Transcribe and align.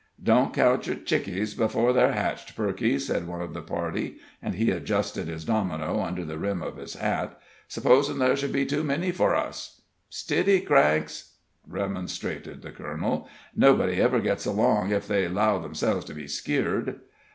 "Don't 0.23 0.51
count 0.51 0.87
yer 0.87 0.95
chickings 0.95 1.53
'fore 1.53 1.93
they're 1.93 2.13
hetched, 2.13 2.55
Perky," 2.55 2.97
said 2.97 3.27
one 3.27 3.39
of 3.39 3.53
the 3.53 3.61
party, 3.61 4.17
as 4.41 4.55
he 4.55 4.71
adjusted 4.71 5.27
his 5.27 5.45
domino 5.45 6.01
under 6.01 6.25
the 6.25 6.39
rim 6.39 6.63
of 6.63 6.77
his 6.77 6.95
hat. 6.95 7.39
"'S'posin' 7.69 8.17
ther' 8.17 8.35
shud 8.35 8.51
be 8.51 8.65
too 8.65 8.83
many 8.83 9.11
for 9.11 9.35
us?" 9.35 9.81
"Stiddy, 10.09 10.59
Cranks!" 10.61 11.33
remonstrated 11.67 12.63
the 12.63 12.71
colonel. 12.71 13.29
"Nobody 13.55 14.01
ever 14.01 14.19
gets 14.21 14.47
along 14.47 14.91
ef 14.91 15.05
they 15.07 15.27
'low 15.27 15.63
'emselves 15.63 16.05
to 16.05 16.15
be 16.15 16.27
skeered." 16.27 17.01